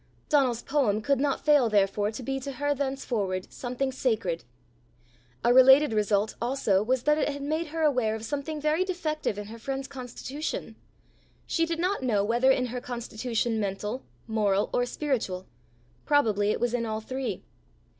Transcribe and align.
Donal's 0.29 0.63
poem 0.63 0.99
could 1.03 1.19
not 1.19 1.45
fail 1.45 1.69
therefore 1.69 2.09
to 2.13 2.23
be 2.23 2.39
to 2.39 2.53
her 2.53 2.73
thenceforward 2.73 3.53
something 3.53 3.91
sacred. 3.91 4.43
A 5.43 5.53
related 5.53 5.93
result 5.93 6.33
also 6.41 6.81
was 6.81 7.03
that 7.03 7.19
it 7.19 7.29
had 7.29 7.43
made 7.43 7.67
her 7.67 7.83
aware 7.83 8.15
of 8.15 8.25
something 8.25 8.59
very 8.59 8.83
defective 8.83 9.37
in 9.37 9.45
her 9.45 9.59
friend's 9.59 9.87
constitution: 9.87 10.75
she 11.45 11.67
did 11.67 11.77
not 11.77 12.01
know 12.01 12.23
whether 12.23 12.49
in 12.49 12.65
her 12.73 12.81
constitution 12.81 13.59
mental, 13.59 14.01
moral, 14.25 14.71
or 14.73 14.87
spiritual: 14.87 15.45
probably 16.03 16.49
it 16.49 16.59
was 16.59 16.73
in 16.73 16.87
all 16.87 16.99
three. 17.01 17.43